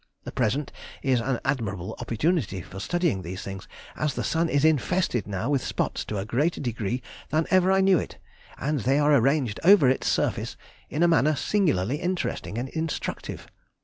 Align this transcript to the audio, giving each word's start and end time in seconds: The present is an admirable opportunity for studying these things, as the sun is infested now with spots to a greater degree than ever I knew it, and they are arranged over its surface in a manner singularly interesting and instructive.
The 0.23 0.31
present 0.31 0.71
is 1.03 1.19
an 1.19 1.39
admirable 1.45 1.95
opportunity 1.99 2.63
for 2.63 2.79
studying 2.79 3.21
these 3.21 3.43
things, 3.43 3.67
as 3.95 4.15
the 4.15 4.23
sun 4.23 4.49
is 4.49 4.65
infested 4.65 5.27
now 5.27 5.51
with 5.51 5.63
spots 5.63 6.03
to 6.05 6.17
a 6.17 6.25
greater 6.25 6.59
degree 6.59 7.03
than 7.29 7.45
ever 7.51 7.71
I 7.71 7.81
knew 7.81 7.99
it, 7.99 8.17
and 8.57 8.79
they 8.79 8.97
are 8.97 9.13
arranged 9.13 9.59
over 9.63 9.87
its 9.87 10.07
surface 10.07 10.57
in 10.89 11.03
a 11.03 11.07
manner 11.07 11.35
singularly 11.35 11.97
interesting 11.97 12.57
and 12.57 12.67
instructive. 12.69 13.45